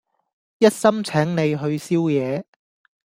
[0.57, 2.43] 一心請你去宵夜